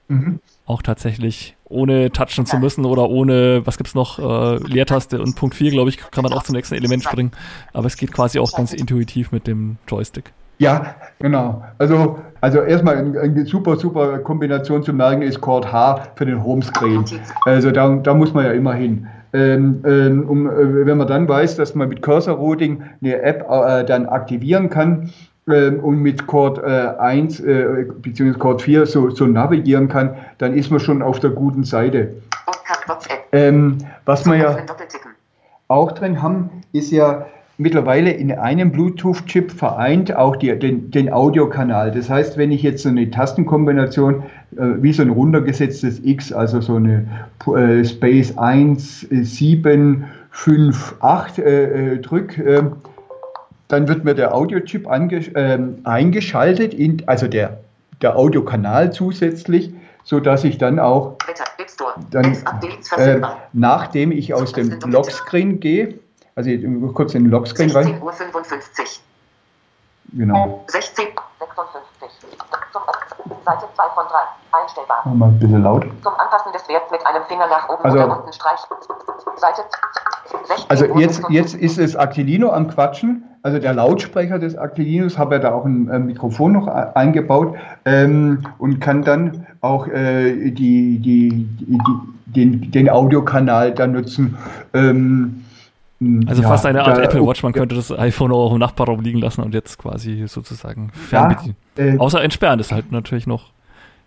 [0.07, 0.39] mhm.
[0.65, 5.55] auch tatsächlich ohne touchen zu müssen oder ohne, was gibt's noch, äh, Leertaste und Punkt
[5.55, 7.31] 4, glaube ich, kann man auch zum nächsten Element springen.
[7.73, 10.31] Aber es geht quasi auch ganz intuitiv mit dem Joystick.
[10.57, 11.63] Ja, genau.
[11.77, 17.05] Also, also erstmal eine, super, super Kombination zu merken ist Chord H für den Homescreen.
[17.45, 19.07] Also da, da muss man ja immer hin.
[19.31, 23.45] Ähm, ähm, um, äh, wenn man dann weiß, dass man mit Cursor Routing eine App
[23.49, 25.11] äh, dann aktivieren kann,
[25.47, 28.33] ähm, und mit Chord äh, 1 äh, bzw.
[28.33, 32.13] Chord 4 so, so navigieren kann, dann ist man schon auf der guten Seite.
[33.31, 34.57] Ähm, was wir ja
[35.67, 37.27] auch drin haben, ist ja
[37.59, 41.91] mittlerweile in einem Bluetooth-Chip vereint auch die, den, den Audiokanal.
[41.91, 44.23] Das heißt, wenn ich jetzt so eine Tastenkombination
[44.55, 47.05] äh, wie so ein runtergesetztes X, also so eine
[47.47, 52.71] äh, Space 1, 7, 5, 8 äh, drücke, ähm,
[53.69, 57.59] dann wird mir der Audiochip äh, eingeschaltet, in, also der,
[58.01, 61.17] der Audiokanal zusätzlich, sodass ich dann auch
[62.11, 62.35] dann,
[62.97, 63.21] äh,
[63.53, 65.99] nachdem ich aus dem Lockscreen gehe,
[66.35, 66.49] also
[66.93, 68.01] kurz in den Lockscreen rein.
[68.01, 68.01] 16.55
[68.33, 68.43] Uhr.
[70.13, 70.65] Genau.
[70.67, 71.05] 16.56
[73.45, 74.15] Seite 2 von 3.
[74.51, 75.07] Einstellbar.
[75.07, 75.85] Mal ein bisschen laut.
[76.01, 78.65] Zum Anpassen des Werts mit einem Finger nach oben also, oder unten streichen.
[80.67, 83.23] Also jetzt, jetzt ist es Actilino am Quatschen.
[83.41, 88.81] Also der Lautsprecher des Actilinos habe ja da auch ein Mikrofon noch eingebaut ähm, und
[88.81, 91.77] kann dann auch äh, die, die, die,
[92.25, 94.37] den, den Audiokanal da nutzen.
[94.73, 95.45] Ähm,
[96.27, 99.01] also ja, fast eine Art da, Apple Watch, man könnte das iPhone auch im Nachbarraum
[99.01, 101.57] liegen lassen und jetzt quasi sozusagen fernbedienen.
[101.77, 103.51] Ja, äh, Außer entsperren ist halt natürlich noch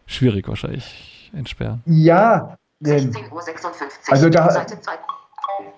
[0.06, 1.82] schwierig wahrscheinlich entsperren.
[1.84, 3.06] Ja, äh,
[4.10, 4.66] also da,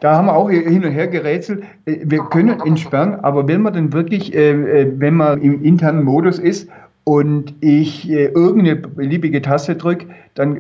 [0.01, 1.64] da haben wir auch hin und her gerätselt.
[1.87, 6.03] Äh, wir können entsperren, aber wenn man denn wirklich, äh, äh, wenn man im internen
[6.03, 6.68] Modus ist
[7.05, 10.59] und ich irgendeine beliebige Taste drücke, dann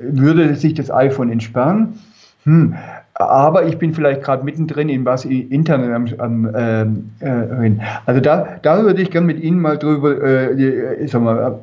[0.00, 1.98] würde sich das iPhone entsperren.
[2.44, 2.74] Hm.
[3.14, 7.72] Aber ich bin vielleicht gerade mittendrin in was intern am, am äh,
[8.06, 11.58] Also da, da würde ich gerne mit Ihnen mal drüber, äh, sag mal,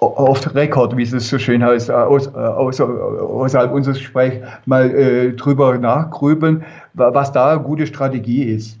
[0.00, 5.78] off Record, wie es so schön heißt, aus, aus, außerhalb unseres Gesprächs mal äh, drüber
[5.78, 6.64] nachgrübeln,
[6.94, 8.78] was da eine gute Strategie ist.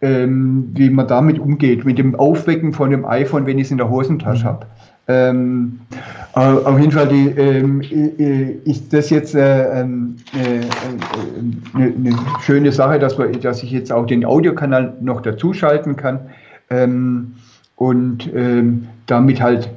[0.00, 3.78] Ähm, wie man damit umgeht, mit dem Aufwecken von dem iPhone, wenn ich es in
[3.78, 4.48] der Hosentasche mhm.
[4.48, 4.66] habe.
[5.06, 5.80] Ähm,
[6.34, 11.94] äh, auf jeden Fall die, ähm, äh, ist das jetzt äh, ähm, äh, eine, äh,
[11.94, 16.20] eine schöne Sache, dass, wir, dass ich jetzt auch den Audiokanal noch dazuschalten kann
[16.70, 17.34] ähm,
[17.76, 19.70] und ähm, damit halt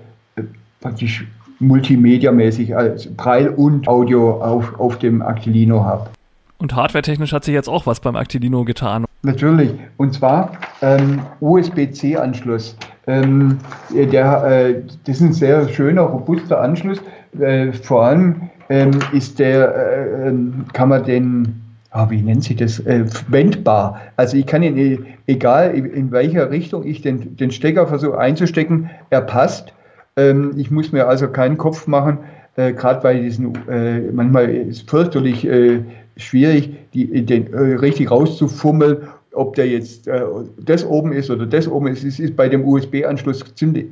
[0.85, 1.25] praktisch
[1.57, 6.11] multimediamäßig als Braille und Audio auf, auf dem Actilino habe.
[6.59, 9.05] Und hardwaretechnisch hat sich jetzt auch was beim Actilino getan.
[9.23, 9.71] Natürlich.
[9.97, 10.51] Und zwar
[10.83, 12.77] ähm, USB-C-Anschluss.
[13.07, 13.57] Ähm,
[13.91, 17.01] der, äh, das ist ein sehr schöner, robuster Anschluss.
[17.39, 21.61] Äh, vor allem ähm, ist der, äh, ähm, kann man den,
[21.95, 24.01] oh, wie nennt sich das, äh, wendbar.
[24.17, 28.91] Also ich kann ihn, äh, egal in welcher Richtung ich den, den Stecker versuche einzustecken,
[29.09, 29.73] er passt.
[30.15, 32.19] Ähm, ich muss mir also keinen Kopf machen,
[32.55, 35.81] äh, gerade bei diesen, äh, manchmal ist es fürchterlich äh,
[36.17, 38.97] schwierig, die, den äh, richtig rauszufummeln,
[39.33, 40.21] ob der jetzt äh,
[40.57, 42.05] das oben ist oder das oben ist.
[42.05, 43.43] Es ist bei dem USB-Anschluss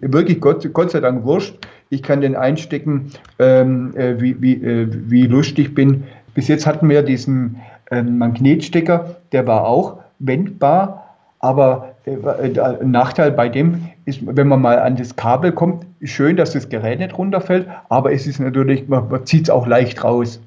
[0.01, 1.55] wirklich Gott, Gott sei Dank wurscht.
[1.89, 4.61] Ich kann den einstecken, ähm, äh, wie, wie,
[5.09, 6.05] wie lustig bin.
[6.33, 7.57] Bis jetzt hatten wir diesen
[7.91, 11.02] ähm, Magnetstecker, der war auch wendbar,
[11.43, 16.53] aber ein Nachteil bei dem ist, wenn man mal an das Kabel kommt, schön, dass
[16.53, 20.39] das Gerät nicht runterfällt, aber es ist natürlich, man, zieht es auch leicht raus.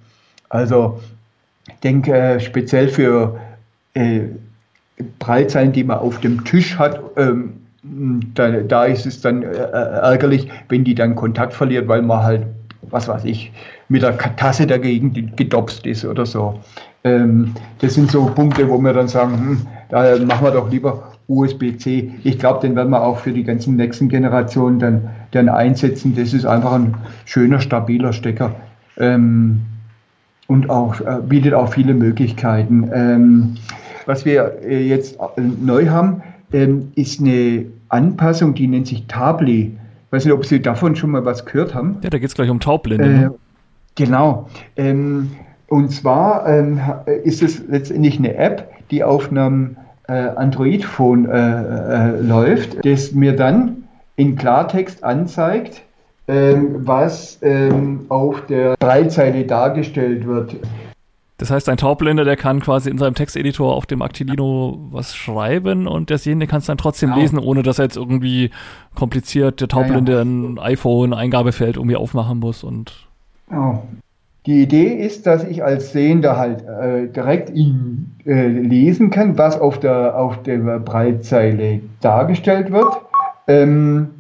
[0.48, 0.98] Also
[1.68, 3.38] ich denke, äh, speziell für
[3.92, 4.20] äh,
[4.98, 7.52] die man auf dem Tisch hat, ähm,
[8.35, 12.46] da, da, ist es dann äh, ärgerlich, wenn die dann Kontakt verliert, weil man halt,
[12.88, 13.52] was weiß ich,
[13.90, 16.59] mit der Tasse dagegen gedopst ist oder so.
[17.04, 21.12] Ähm, das sind so Punkte, wo wir dann sagen, hm, da machen wir doch lieber
[21.29, 22.12] USB-C.
[22.25, 26.14] Ich glaube, den werden wir auch für die ganzen nächsten Generationen dann, dann einsetzen.
[26.16, 26.94] Das ist einfach ein
[27.25, 28.55] schöner, stabiler Stecker
[28.99, 29.62] ähm,
[30.46, 32.88] und auch äh, bietet auch viele Möglichkeiten.
[32.92, 33.57] Ähm,
[34.07, 36.22] was wir äh, jetzt äh, neu haben,
[36.53, 39.77] ähm, ist eine Anpassung, die nennt sich Tabli.
[40.07, 41.99] Ich weiß nicht, ob Sie davon schon mal was gehört haben.
[42.03, 43.05] Ja, da geht es gleich um Taubblinde.
[43.05, 43.35] Äh, ne?
[43.96, 44.49] Genau.
[44.77, 45.31] Ähm,
[45.68, 46.81] und zwar ähm,
[47.24, 49.76] ist es letztendlich eine App, die auf einem
[50.09, 53.85] äh, Android-Phone äh, äh, läuft, das mir dann
[54.16, 55.83] in Klartext anzeigt,
[56.29, 60.57] ähm, was ähm, auf der Breitseite dargestellt wird.
[61.38, 65.87] Das heißt, ein Taubblinder, der kann quasi in seinem Texteditor auf dem Actilino was schreiben
[65.87, 67.20] und der Sehende kann es dann trotzdem genau.
[67.20, 68.50] lesen, ohne dass er jetzt irgendwie
[68.94, 70.24] kompliziert der Taubblinde ja, ja.
[70.24, 73.07] ein iPhone, Eingabefeld irgendwie aufmachen muss und.
[73.48, 73.87] Genau.
[74.46, 79.61] Die Idee ist, dass ich als Sehender halt äh, direkt ihn äh, lesen kann, was
[79.61, 82.94] auf der, auf der Breitzeile dargestellt wird.
[83.48, 84.11] Ähm,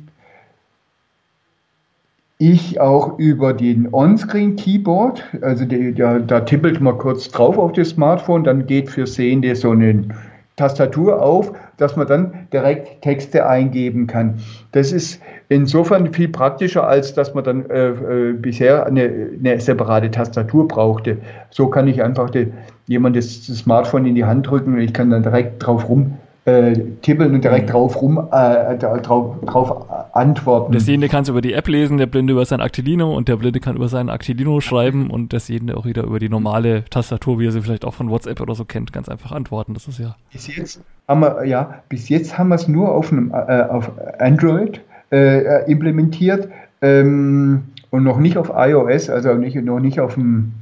[2.38, 7.90] ich auch über den On-Screen-Keyboard, also die, da, da tippelt man kurz drauf auf das
[7.90, 10.08] Smartphone, dann geht für Sehende so eine
[10.56, 14.40] Tastatur auf, dass man dann direkt Texte eingeben kann.
[14.72, 20.10] Das ist insofern viel praktischer, als dass man dann äh, äh, bisher eine, eine, separate
[20.10, 21.18] Tastatur brauchte.
[21.50, 22.46] So kann ich einfach das,
[22.88, 27.34] das, Smartphone in die Hand drücken und ich kann dann direkt drauf rum äh, tippeln
[27.34, 27.72] und direkt mhm.
[27.72, 30.70] drauf rum äh, drauf, drauf antworten.
[30.70, 33.36] Der Sehende kann es über die App lesen, der Blinde über sein Actilino und der
[33.36, 37.40] Blinde kann über sein Actilino schreiben und der Sehende auch wieder über die normale Tastatur,
[37.40, 39.74] wie er sie vielleicht auch von WhatsApp oder so kennt, ganz einfach antworten.
[39.74, 40.14] Das ist ja.
[40.32, 43.90] Bis jetzt haben wir, ja, bis jetzt haben wir es nur auf, einem, äh, auf
[44.20, 44.80] Android
[45.10, 46.48] äh, implementiert
[46.80, 50.52] ähm, und noch nicht auf iOS, also nicht, noch nicht auf dem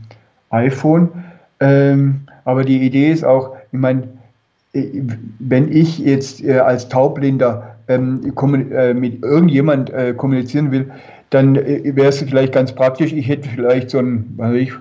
[0.48, 1.10] iPhone.
[1.60, 4.08] Ähm, aber die Idee ist auch, ich meine,
[5.38, 8.32] wenn ich jetzt äh, als Taubblinder ähm,
[8.72, 10.90] äh, mit irgendjemand äh, kommunizieren will,
[11.30, 14.72] dann wäre es vielleicht ganz praktisch, ich hätte vielleicht so ein, weiß ich,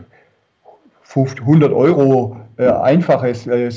[1.03, 3.71] 50, 100 Euro äh, einfaches äh,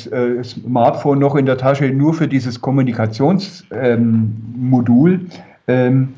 [0.45, 5.21] Smartphone noch in der Tasche, nur für dieses Kommunikationsmodul.
[5.69, 6.09] Ähm,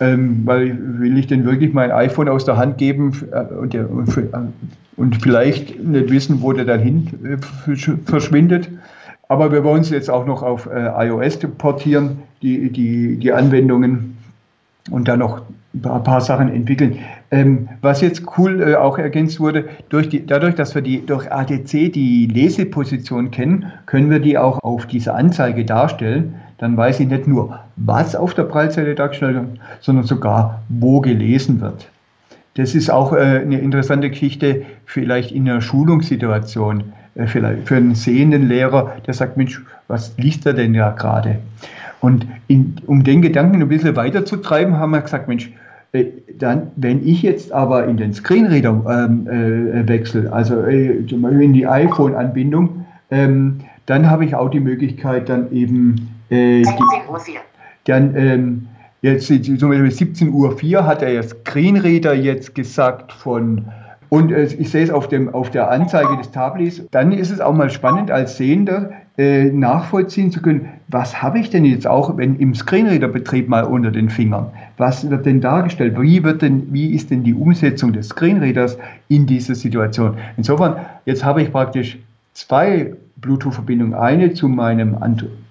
[0.00, 3.12] ähm, weil will ich denn wirklich mein iPhone aus der Hand geben
[3.60, 4.16] und, und,
[4.96, 7.36] und, vielleicht nicht wissen, wo der dann hin äh,
[8.04, 8.70] verschwindet.
[9.28, 14.16] Aber wir wollen es jetzt auch noch auf äh, iOS portieren, die, die, die Anwendungen
[14.90, 15.42] und dann noch
[15.74, 16.98] ein paar Sachen entwickeln.
[17.30, 21.30] Ähm, was jetzt cool äh, auch ergänzt wurde, durch die, dadurch, dass wir die durch
[21.30, 26.34] ADC die Leseposition kennen, können wir die auch auf dieser Anzeige darstellen.
[26.56, 31.60] Dann weiß ich nicht nur, was auf der Prallzeile dargestellt wird, sondern sogar, wo gelesen
[31.60, 31.88] wird.
[32.54, 36.92] Das ist auch äh, eine interessante Geschichte, vielleicht in einer Schulungssituation,
[37.26, 41.38] vielleicht für einen sehenden Lehrer, der sagt, Mensch, was liest er denn ja gerade?
[42.00, 45.50] Und in, um den Gedanken ein bisschen weiterzutreiben, haben wir gesagt, Mensch,
[45.92, 46.04] äh,
[46.38, 51.42] dann, wenn ich jetzt aber in den Screenreader ähm, äh, wechsle, also äh, zum Beispiel
[51.42, 57.38] in die iPhone-Anbindung, ähm, dann habe ich auch die Möglichkeit, dann eben äh, die,
[57.84, 58.66] dann ähm,
[59.00, 60.30] jetzt zum Beispiel 17.04
[60.74, 63.64] Uhr hat er ja Screenreader jetzt gesagt von
[64.08, 66.82] und äh, ich sehe es auf, dem, auf der Anzeige des Tablis.
[66.90, 71.50] Dann ist es auch mal spannend, als Sehender äh, nachvollziehen zu können, was habe ich
[71.50, 74.46] denn jetzt auch, wenn im Screenreader-Betrieb mal unter den Fingern?
[74.76, 76.00] Was wird denn dargestellt?
[76.00, 80.14] Wie, wird denn, wie ist denn die Umsetzung des Screenreaders in dieser Situation?
[80.36, 81.98] Insofern, jetzt habe ich praktisch
[82.32, 83.94] zwei Bluetooth-Verbindungen.
[83.94, 84.96] Eine zu meinem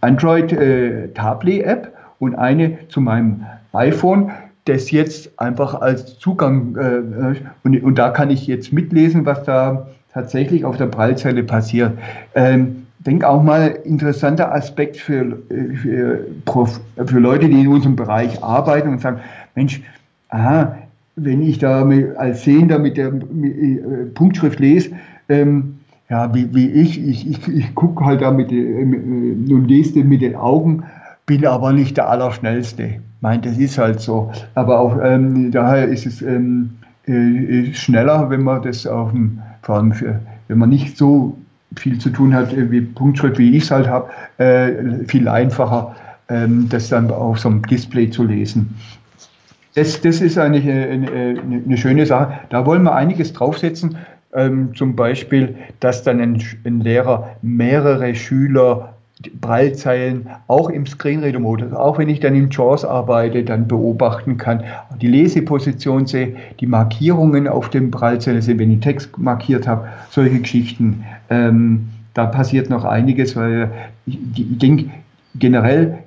[0.02, 1.90] Android-Tabli-App äh,
[2.20, 4.32] und eine zu meinem iPhone
[4.68, 9.88] das jetzt einfach als Zugang äh, und, und, da kann ich jetzt mitlesen, was da
[10.14, 11.94] tatsächlich auf der Prallzelle passiert.
[12.36, 15.38] Ähm, denke auch mal interessanter Aspekt für,
[15.82, 16.26] für,
[17.06, 19.20] für, Leute, die in unserem Bereich arbeiten und sagen,
[19.56, 19.82] Mensch,
[20.30, 20.78] aha,
[21.16, 24.92] wenn ich da als Sehender mit der äh, Punktschrift lese,
[25.30, 29.68] ähm, ja, wie, wie ich, ich, ich, ich gucke halt da äh, mit, äh, und
[29.68, 30.84] lese mit den Augen,
[31.26, 33.02] bin aber nicht der Allerschnellste.
[33.22, 34.32] Meint, das ist halt so.
[34.56, 39.76] Aber auch ähm, daher ist es ähm, äh, schneller, wenn man das auf dem, vor
[39.76, 41.38] allem für, wenn man nicht so
[41.76, 45.96] viel zu tun hat wie Punktschritt, wie ich es halt habe, äh, viel einfacher,
[46.30, 48.76] ähm, das dann auf so einem Display zu lesen.
[49.76, 52.40] Das, das ist eigentlich eine, eine, eine, schöne Sache.
[52.50, 53.98] Da wollen wir einiges draufsetzen.
[54.34, 58.97] Ähm, zum Beispiel, dass dann ein, ein Lehrer mehrere Schüler
[59.42, 64.64] Prallzeilen auch im Screenreader-Modus, auch wenn ich dann in JAWS arbeite, dann beobachten kann,
[65.02, 70.40] die Leseposition sehe, die Markierungen auf dem Prallzeilen sehe, wenn ich Text markiert habe, solche
[70.40, 71.04] Geschichten.
[71.30, 73.72] Ähm, da passiert noch einiges, weil
[74.06, 74.92] ich, ich denke,
[75.36, 75.98] generell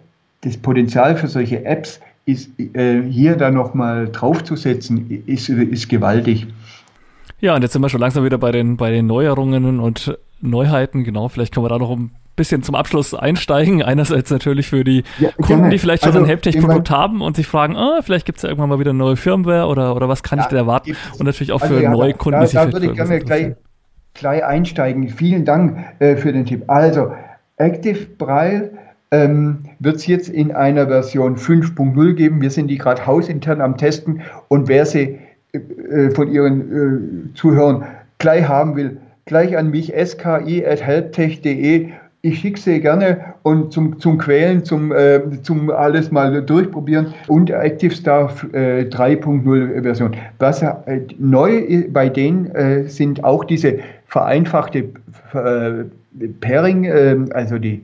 [0.42, 6.46] das Potenzial für solche Apps ist äh, hier dann nochmal draufzusetzen, ist, ist gewaltig.
[7.40, 11.04] Ja, und jetzt sind wir schon langsam wieder bei den, bei den Neuerungen und Neuheiten.
[11.04, 13.82] Genau, vielleicht können wir da noch ein bisschen zum Abschluss einsteigen.
[13.82, 17.46] Einerseits natürlich für die ja, Kunden, die vielleicht schon also, ein Helptech-Produkt haben und sich
[17.46, 20.22] fragen, ah, vielleicht gibt es ja irgendwann mal wieder eine neue Firmware oder, oder was
[20.22, 20.96] kann ja, ich denn erwarten?
[21.18, 23.18] Und natürlich auch also für ja, neue Kunden, da, die sich Da würde ich gerne
[23.20, 23.52] gleich,
[24.14, 25.08] gleich einsteigen.
[25.08, 26.64] Vielen Dank äh, für den Tipp.
[26.68, 27.12] Also,
[27.58, 28.70] Active Braille
[29.10, 32.40] ähm, wird es jetzt in einer Version 5.0 geben.
[32.40, 35.18] Wir sind die gerade hausintern am Testen und wer sie
[35.52, 37.84] äh, äh von Ihren äh, Zuhörern
[38.18, 41.90] gleich haben will, gleich an mich ski.helptech.de
[42.22, 47.50] ich schicke sie gerne und zum, zum Quälen, zum, äh, zum alles mal durchprobieren und
[47.50, 50.14] ActiveStar äh, 3.0 Version.
[50.38, 54.90] Was äh, neu bei denen äh, sind auch diese vereinfachte
[55.32, 55.84] äh,
[56.40, 57.80] Pairing, äh, also die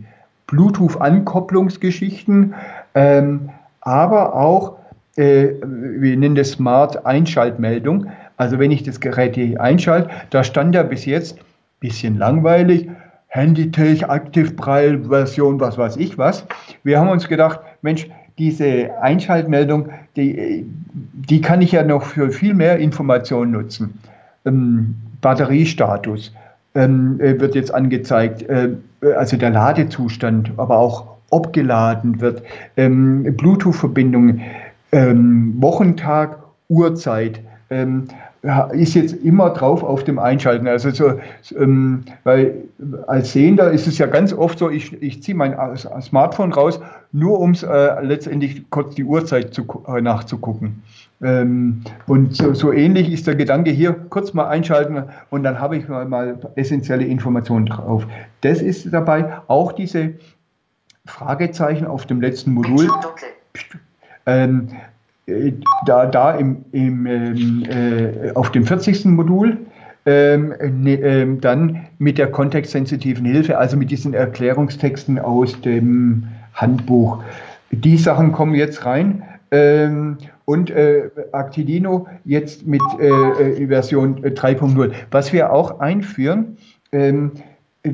[0.49, 2.55] Bluetooth-Ankopplungsgeschichten,
[2.95, 3.49] ähm,
[3.81, 4.77] aber auch,
[5.17, 8.09] wir nennen das Smart Einschaltmeldung.
[8.37, 11.39] Also wenn ich das Gerät einschalte, da stand ja bis jetzt,
[11.81, 12.91] bisschen langweilig,
[13.37, 16.47] Handytech, Aktivprall-Version, was weiß ich was.
[16.83, 22.55] Wir haben uns gedacht, Mensch, diese Einschaltmeldung, die, die kann ich ja noch für viel
[22.55, 23.99] mehr Informationen nutzen.
[24.45, 26.33] Ähm, Batteriestatus
[26.75, 28.71] ähm, äh, wird jetzt angezeigt, äh,
[29.17, 32.43] also der Ladezustand, aber auch ob geladen wird,
[32.77, 34.43] ähm, Bluetooth-Verbindungen,
[34.93, 37.41] ähm, Wochentag, Uhrzeit.
[38.73, 40.69] Ist jetzt immer drauf auf dem Einschalten.
[40.69, 41.21] Also so,
[41.59, 42.55] ähm, weil
[43.07, 45.57] als Sehender ist es ja ganz oft so, ich, ich ziehe mein
[46.01, 46.81] Smartphone raus,
[47.13, 50.83] nur um äh, letztendlich kurz die Uhrzeit zu, äh, nachzugucken.
[51.23, 55.77] Ähm, und so, so, ähnlich ist der Gedanke hier, kurz mal einschalten und dann habe
[55.79, 58.07] ich mal, mal essentielle Informationen drauf.
[58.43, 60.13] Das ist dabei auch diese
[61.07, 62.89] Fragezeichen auf dem letzten Modul.
[64.27, 64.69] Ähm,
[65.87, 69.07] da, da im, im, ähm, äh, auf dem 40.
[69.07, 69.59] Modul
[70.07, 77.23] ähm, ähm, dann mit der kontextsensitiven Hilfe, also mit diesen Erklärungstexten aus dem Handbuch.
[77.73, 79.23] Die Sachen kommen jetzt rein.
[79.51, 84.93] Ähm, und äh, Actilino jetzt mit äh, äh Version 3.0.
[85.11, 86.57] Was wir auch einführen,
[86.93, 87.33] ähm,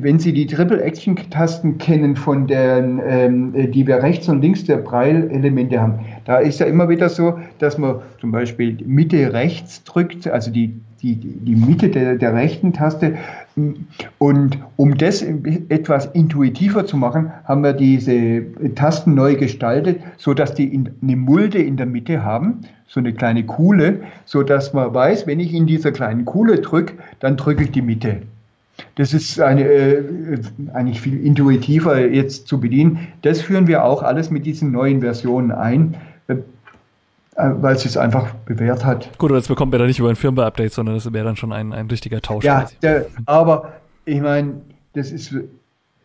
[0.01, 5.79] wenn Sie die Triple-Action-Tasten kennen, von den, ähm, die wir rechts und links der Braille-Elemente
[5.79, 10.51] haben, da ist ja immer wieder so, dass man zum Beispiel Mitte rechts drückt, also
[10.51, 13.17] die, die, die Mitte der, der rechten Taste.
[14.17, 18.43] Und um das etwas intuitiver zu machen, haben wir diese
[18.75, 23.45] Tasten neu gestaltet, so dass die eine Mulde in der Mitte haben, so eine kleine
[23.45, 27.71] Kuhle, so dass man weiß, wenn ich in dieser kleinen Kuhle drücke, dann drücke ich
[27.71, 28.21] die Mitte.
[28.95, 30.03] Das ist eine, äh,
[30.73, 33.07] eigentlich viel intuitiver jetzt zu bedienen.
[33.21, 35.95] Das führen wir auch alles mit diesen neuen Versionen ein,
[37.35, 39.17] weil es sich einfach bewährt hat.
[39.17, 41.51] Gut, und das bekommt man dann nicht über ein Firmware-Update, sondern das wäre dann schon
[41.51, 42.45] ein, ein richtiger Tausch.
[42.45, 43.73] Ja, der, aber
[44.05, 44.61] ich meine,
[44.93, 45.35] das ist,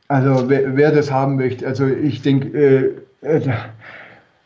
[0.09, 3.51] also wer, wer, das haben möchte, also ich denke, äh, äh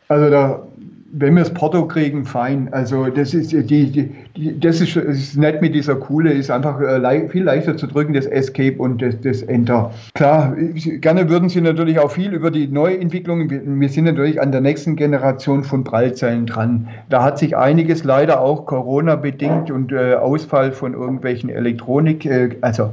[0.09, 0.67] also da
[1.15, 2.69] wenn wir das Porto kriegen, fein.
[2.71, 6.81] Also das ist die, die, die das ist, ist nett mit dieser Kuhle, ist einfach
[6.81, 9.91] äh, viel leichter zu drücken, das Escape und das, das Enter.
[10.15, 13.79] Klar, gerne würden Sie natürlich auch viel über die Neuentwicklungen.
[13.79, 16.87] Wir, sind natürlich an der nächsten Generation von Prallzellen dran.
[17.09, 22.49] Da hat sich einiges leider auch Corona bedingt und äh, Ausfall von irgendwelchen Elektronik, äh,
[22.61, 22.91] also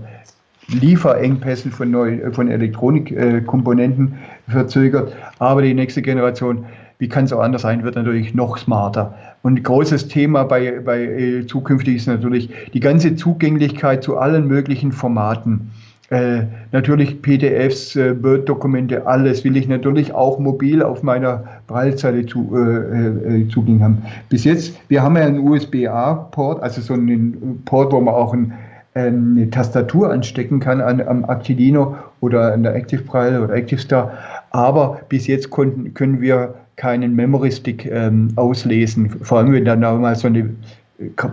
[0.68, 5.16] Lieferengpässen von, neu, von Elektronikkomponenten verzögert.
[5.38, 6.66] Aber die nächste Generation
[7.00, 9.14] wie kann es auch anders sein, wird natürlich noch smarter.
[9.42, 14.92] Und großes Thema bei, bei äh, zukünftig ist natürlich die ganze Zugänglichkeit zu allen möglichen
[14.92, 15.70] Formaten.
[16.10, 16.42] Äh,
[16.72, 23.42] natürlich PDFs, äh, Word-Dokumente, alles will ich natürlich auch mobil auf meiner Prallzeile zu, äh,
[23.42, 24.02] äh, zugänglich haben.
[24.28, 28.52] Bis jetzt, wir haben ja einen USB-A-Port, also so einen Port, wo man auch ein,
[28.92, 34.12] eine Tastatur anstecken kann an, am Actilino oder an der Active Braille oder ActiveStar.
[34.50, 39.10] Aber bis jetzt konnten, können wir keinen Memory Stick ähm, auslesen.
[39.20, 40.48] Vor allem, wenn dann auch mal so eine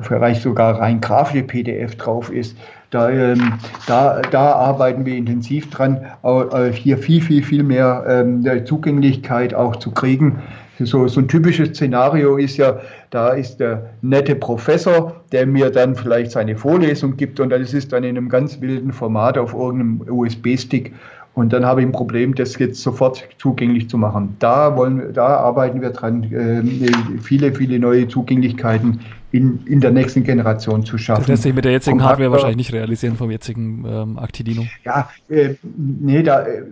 [0.02, 2.58] vielleicht sogar rein grafische PDF drauf ist.
[2.90, 3.54] Da, ähm,
[3.86, 9.76] da, da arbeiten wir intensiv dran, äh, hier viel, viel, viel mehr ähm, Zugänglichkeit auch
[9.76, 10.42] zu kriegen.
[10.80, 12.80] So, so ein typisches Szenario ist ja,
[13.10, 17.92] da ist der nette Professor, der mir dann vielleicht seine Vorlesung gibt und das ist
[17.92, 20.94] dann in einem ganz wilden Format auf irgendeinem USB-Stick
[21.38, 24.36] und dann habe ich ein Problem, das jetzt sofort zugänglich zu machen.
[24.40, 30.24] Da, wollen, da arbeiten wir dran, äh, viele, viele neue Zugänglichkeiten in, in der nächsten
[30.24, 31.22] Generation zu schaffen.
[31.22, 34.66] Das lässt sich mit der jetzigen Kompakter, Hardware wahrscheinlich nicht realisieren vom jetzigen ähm, Actidino.
[34.84, 36.64] Ja, äh, nee, da, äh,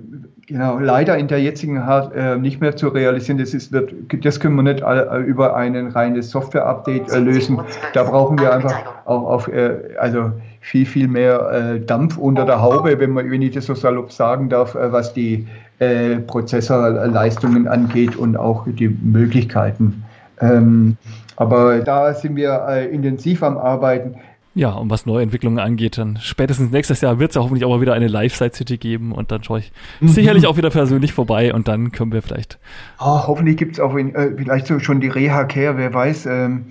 [0.48, 3.38] genau, leider in der jetzigen Hardware äh, nicht mehr zu realisieren.
[3.38, 3.94] Das, ist, wird,
[4.26, 7.60] das können wir nicht all, über ein reines Software-Update äh, lösen.
[7.94, 10.32] Da brauchen wir einfach auch auf, äh, also
[10.66, 14.12] viel, viel mehr äh, Dampf unter der Haube, wenn, man, wenn ich das so salopp
[14.12, 15.48] sagen darf, äh, was die
[15.78, 20.04] äh, Prozessorleistungen angeht und auch die Möglichkeiten.
[20.42, 20.98] Ähm,
[21.36, 24.16] aber da sind wir äh, intensiv am Arbeiten.
[24.56, 27.82] Ja, und was Neuentwicklungen angeht, dann spätestens nächstes Jahr wird es ja hoffentlich auch mal
[27.82, 30.08] wieder eine Live-Site-City geben und dann schaue ich mhm.
[30.08, 32.58] sicherlich auch wieder persönlich vorbei und dann können wir vielleicht.
[33.00, 36.26] Oh, hoffentlich gibt es auch in, äh, vielleicht so schon die Reha-Care, wer weiß.
[36.26, 36.66] Ähm,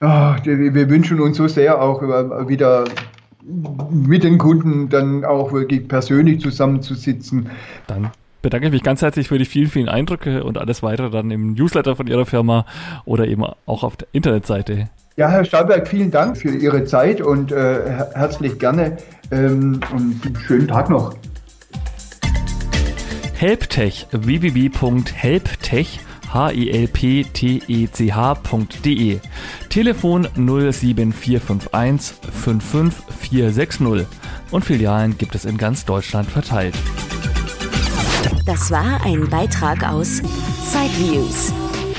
[0.00, 2.02] oh, wir wünschen uns so sehr auch
[2.48, 2.84] wieder
[3.90, 7.50] mit den Kunden dann auch wirklich persönlich zusammenzusitzen.
[7.86, 8.10] Dann
[8.42, 11.54] bedanke ich mich ganz herzlich für die vielen, vielen Eindrücke und alles weitere dann im
[11.54, 12.66] Newsletter von Ihrer Firma
[13.04, 14.88] oder eben auch auf der Internetseite.
[15.16, 17.80] Ja, Herr Stahlberg, vielen Dank für Ihre Zeit und äh,
[18.14, 18.96] herzlich gerne
[19.30, 21.14] ähm, und einen schönen Tag noch.
[23.34, 28.00] Helptech, www.helptech.com hilptech.de.
[29.68, 34.06] Telefon 07451 55460
[34.50, 36.74] und Filialen gibt es in ganz Deutschland verteilt.
[38.46, 40.22] Das war ein Beitrag aus
[40.64, 41.52] Sideviews,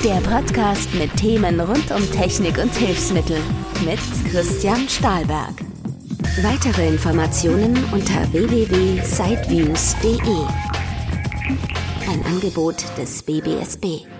[0.04, 3.38] der Podcast mit Themen rund um Technik und Hilfsmittel
[3.84, 3.98] mit
[4.30, 5.54] Christian Stahlberg.
[6.42, 10.18] Weitere Informationen unter www.sideviews.de.
[12.08, 14.15] Ein Angebot des BBSB.